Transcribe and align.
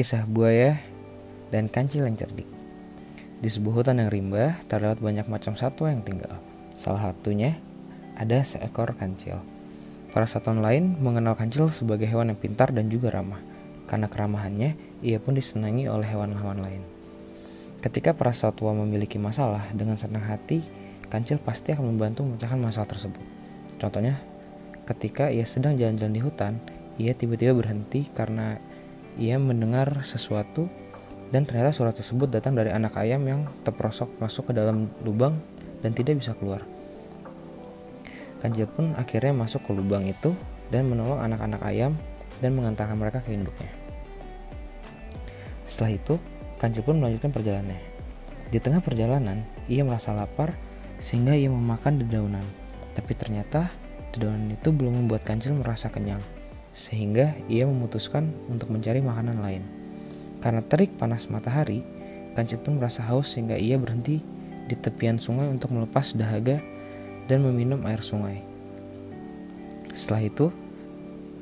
Kisah 0.00 0.24
buaya 0.24 0.80
dan 1.52 1.68
kancil 1.68 2.08
yang 2.08 2.16
cerdik. 2.16 2.48
Di 3.36 3.52
sebuah 3.52 3.84
hutan 3.84 4.00
yang 4.00 4.08
rimba, 4.08 4.56
terdapat 4.64 4.96
banyak 4.96 5.28
macam 5.28 5.52
satwa 5.60 5.92
yang 5.92 6.00
tinggal. 6.00 6.40
Salah 6.72 7.12
satunya 7.12 7.60
ada 8.16 8.40
seekor 8.40 8.96
kancil. 8.96 9.44
Para 10.08 10.24
satwa 10.24 10.56
lain 10.56 10.96
mengenal 11.04 11.36
kancil 11.36 11.68
sebagai 11.68 12.08
hewan 12.08 12.32
yang 12.32 12.40
pintar 12.40 12.72
dan 12.72 12.88
juga 12.88 13.12
ramah. 13.12 13.44
Karena 13.84 14.08
keramahannya, 14.08 15.04
ia 15.04 15.20
pun 15.20 15.36
disenangi 15.36 15.84
oleh 15.84 16.08
hewan-hewan 16.08 16.64
lain. 16.64 16.80
Ketika 17.84 18.16
para 18.16 18.32
satwa 18.32 18.72
memiliki 18.72 19.20
masalah, 19.20 19.68
dengan 19.76 20.00
senang 20.00 20.24
hati, 20.24 20.64
kancil 21.12 21.36
pasti 21.44 21.76
akan 21.76 21.92
membantu 21.92 22.24
memecahkan 22.24 22.56
masalah 22.56 22.88
tersebut. 22.88 23.20
Contohnya, 23.76 24.16
ketika 24.88 25.28
ia 25.28 25.44
sedang 25.44 25.76
jalan-jalan 25.76 26.16
di 26.16 26.24
hutan, 26.24 26.56
ia 26.96 27.12
tiba-tiba 27.12 27.52
berhenti 27.52 28.08
karena 28.16 28.56
ia 29.18 29.40
mendengar 29.40 30.06
sesuatu 30.06 30.70
dan 31.30 31.46
ternyata 31.46 31.70
suara 31.70 31.94
tersebut 31.94 32.26
datang 32.30 32.58
dari 32.58 32.74
anak 32.74 32.98
ayam 32.98 33.22
yang 33.26 33.40
terperosok 33.62 34.18
masuk 34.18 34.50
ke 34.50 34.52
dalam 34.54 34.90
lubang 35.06 35.38
dan 35.82 35.94
tidak 35.94 36.18
bisa 36.18 36.34
keluar. 36.34 36.62
Kancil 38.42 38.66
pun 38.66 38.94
akhirnya 38.98 39.34
masuk 39.34 39.62
ke 39.62 39.70
lubang 39.70 40.06
itu 40.06 40.34
dan 40.74 40.90
menolong 40.90 41.22
anak-anak 41.22 41.62
ayam 41.62 41.94
dan 42.42 42.56
mengantarkan 42.56 42.96
mereka 42.98 43.22
ke 43.22 43.36
induknya. 43.36 43.70
Setelah 45.66 45.94
itu, 45.94 46.14
Kancil 46.58 46.82
pun 46.82 46.98
melanjutkan 46.98 47.30
perjalanannya. 47.30 47.78
Di 48.50 48.58
tengah 48.58 48.82
perjalanan, 48.82 49.46
ia 49.70 49.86
merasa 49.86 50.10
lapar 50.10 50.58
sehingga 50.98 51.38
ia 51.38 51.46
memakan 51.46 52.02
dedaunan. 52.02 52.42
Tapi 52.96 53.12
ternyata 53.14 53.70
dedaunan 54.10 54.50
itu 54.50 54.68
belum 54.74 55.04
membuat 55.04 55.22
Kancil 55.22 55.54
merasa 55.54 55.86
kenyang 55.92 56.39
sehingga 56.70 57.34
ia 57.50 57.66
memutuskan 57.66 58.30
untuk 58.46 58.70
mencari 58.70 59.02
makanan 59.02 59.42
lain. 59.42 59.62
Karena 60.40 60.64
terik 60.64 60.96
panas 60.96 61.28
matahari, 61.28 61.84
Kancil 62.32 62.62
pun 62.62 62.78
merasa 62.78 63.02
haus 63.10 63.34
sehingga 63.34 63.58
ia 63.58 63.74
berhenti 63.76 64.22
di 64.70 64.76
tepian 64.78 65.18
sungai 65.18 65.50
untuk 65.50 65.74
melepas 65.74 66.14
dahaga 66.14 66.62
dan 67.26 67.42
meminum 67.42 67.82
air 67.84 67.98
sungai. 67.98 68.40
Setelah 69.90 70.30
itu, 70.30 70.46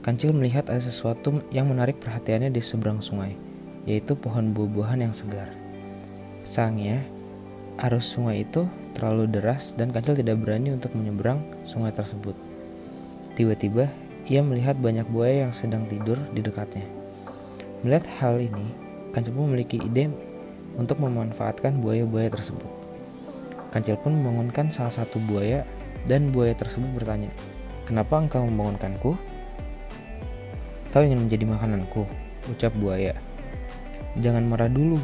Kancil 0.00 0.32
melihat 0.32 0.72
ada 0.72 0.80
sesuatu 0.80 1.44
yang 1.52 1.68
menarik 1.68 2.00
perhatiannya 2.00 2.48
di 2.48 2.64
seberang 2.64 3.04
sungai, 3.04 3.36
yaitu 3.84 4.16
pohon 4.16 4.56
buah-buahan 4.56 5.04
yang 5.04 5.12
segar. 5.12 5.52
Sayangnya, 6.48 7.04
arus 7.84 8.08
sungai 8.08 8.48
itu 8.48 8.64
terlalu 8.96 9.28
deras 9.28 9.76
dan 9.76 9.92
Kancil 9.92 10.16
tidak 10.16 10.40
berani 10.40 10.72
untuk 10.72 10.96
menyeberang 10.96 11.44
sungai 11.68 11.92
tersebut. 11.92 12.32
Tiba-tiba, 13.36 13.92
ia 14.28 14.44
melihat 14.44 14.76
banyak 14.76 15.08
buaya 15.08 15.48
yang 15.48 15.56
sedang 15.56 15.88
tidur 15.88 16.20
di 16.36 16.44
dekatnya. 16.44 16.84
Melihat 17.80 18.04
hal 18.20 18.36
ini, 18.36 18.68
Kancil 19.16 19.32
pun 19.32 19.48
memiliki 19.48 19.80
ide 19.80 20.12
untuk 20.76 21.00
memanfaatkan 21.00 21.80
buaya-buaya 21.80 22.28
tersebut. 22.28 22.68
Kancil 23.72 23.96
pun 23.96 24.12
membangunkan 24.20 24.68
salah 24.68 24.92
satu 24.92 25.16
buaya 25.24 25.64
dan 26.04 26.28
buaya 26.28 26.52
tersebut 26.52 26.92
bertanya, 26.92 27.32
Kenapa 27.88 28.20
engkau 28.20 28.44
membangunkanku? 28.44 29.16
Kau 30.92 31.00
ingin 31.00 31.24
menjadi 31.24 31.48
makananku, 31.48 32.04
ucap 32.52 32.76
buaya. 32.76 33.16
Jangan 34.20 34.44
marah 34.44 34.68
dulu, 34.68 35.00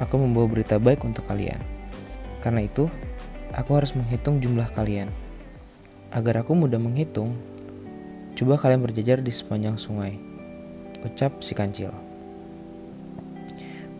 aku 0.00 0.16
membawa 0.16 0.48
berita 0.48 0.80
baik 0.80 1.04
untuk 1.04 1.28
kalian. 1.28 1.60
Karena 2.40 2.64
itu, 2.64 2.88
aku 3.52 3.76
harus 3.76 3.92
menghitung 3.92 4.40
jumlah 4.40 4.64
kalian. 4.72 5.12
Agar 6.08 6.40
aku 6.40 6.56
mudah 6.56 6.80
menghitung, 6.80 7.36
Coba 8.32 8.56
kalian 8.56 8.80
berjajar 8.80 9.20
di 9.20 9.28
sepanjang 9.28 9.76
sungai, 9.76 10.16
ucap 11.04 11.44
si 11.44 11.52
kancil. 11.52 11.92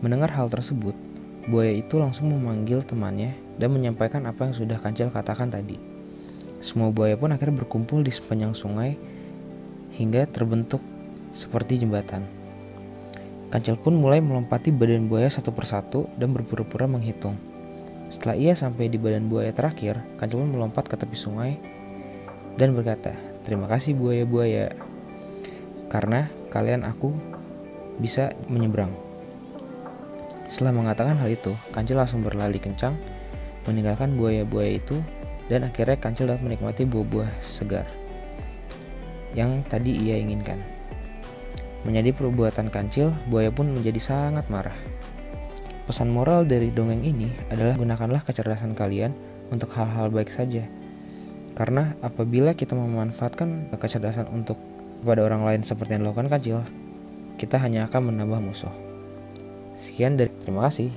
Mendengar 0.01 0.33
hal 0.33 0.49
tersebut, 0.49 0.97
buaya 1.45 1.69
itu 1.69 2.01
langsung 2.01 2.33
memanggil 2.33 2.81
temannya 2.81 3.37
dan 3.61 3.69
menyampaikan 3.69 4.25
apa 4.25 4.49
yang 4.49 4.55
sudah 4.57 4.81
kancil 4.81 5.13
katakan 5.13 5.53
tadi. 5.53 5.77
Semua 6.57 6.89
buaya 6.89 7.13
pun 7.13 7.29
akhirnya 7.29 7.61
berkumpul 7.61 8.01
di 8.01 8.09
sepanjang 8.09 8.57
sungai 8.57 8.97
hingga 9.93 10.25
terbentuk 10.25 10.81
seperti 11.37 11.85
jembatan. 11.85 12.25
Kancil 13.53 13.77
pun 13.77 13.93
mulai 13.93 14.17
melompati 14.17 14.73
badan 14.73 15.05
buaya 15.05 15.29
satu 15.29 15.53
persatu 15.53 16.09
dan 16.17 16.33
berpura-pura 16.33 16.89
menghitung. 16.89 17.37
Setelah 18.09 18.33
ia 18.33 18.53
sampai 18.57 18.89
di 18.89 18.97
badan 18.97 19.29
buaya 19.29 19.53
terakhir, 19.53 20.01
Kancil 20.17 20.41
pun 20.41 20.57
melompat 20.57 20.89
ke 20.89 20.97
tepi 20.97 21.13
sungai 21.13 21.61
dan 22.57 22.73
berkata, 22.73 23.13
Terima 23.43 23.67
kasih 23.67 23.91
buaya-buaya 23.99 24.71
karena 25.91 26.31
kalian 26.47 26.87
aku 26.87 27.11
bisa 27.99 28.31
menyeberang. 28.47 28.95
Setelah 30.47 30.71
mengatakan 30.71 31.19
hal 31.19 31.27
itu, 31.27 31.51
Kancil 31.75 31.99
langsung 31.99 32.23
berlari 32.23 32.57
kencang 32.57 32.95
meninggalkan 33.67 34.15
buaya-buaya 34.15 34.79
itu 34.79 34.95
dan 35.51 35.67
akhirnya 35.67 35.99
Kancil 35.99 36.31
dapat 36.31 36.43
menikmati 36.47 36.87
buah-buah 36.87 37.43
segar 37.43 37.83
yang 39.35 39.65
tadi 39.65 39.91
ia 39.91 40.21
inginkan. 40.21 40.61
Menjadi 41.83 42.15
perbuatan 42.15 42.71
Kancil, 42.71 43.11
buaya 43.27 43.51
pun 43.51 43.67
menjadi 43.75 43.99
sangat 43.99 44.47
marah. 44.47 44.77
Pesan 45.83 46.15
moral 46.15 46.47
dari 46.47 46.71
dongeng 46.71 47.03
ini 47.03 47.27
adalah 47.51 47.75
gunakanlah 47.75 48.23
kecerdasan 48.23 48.71
kalian 48.71 49.11
untuk 49.51 49.67
hal-hal 49.75 50.07
baik 50.07 50.31
saja 50.31 50.63
karena 51.53 51.93
apabila 52.01 52.57
kita 52.57 52.73
memanfaatkan 52.73 53.69
kecerdasan 53.77 54.25
untuk 54.33 54.57
kepada 55.03 55.21
orang 55.21 55.43
lain 55.43 55.61
seperti 55.61 55.99
yang 55.99 56.07
dilakukan 56.07 56.31
kecil, 56.31 56.57
kita 57.37 57.59
hanya 57.61 57.85
akan 57.91 58.13
menambah 58.13 58.39
musuh. 58.41 58.71
Sekian 59.77 60.17
dari 60.17 60.31
terima 60.41 60.65
kasih. 60.69 60.89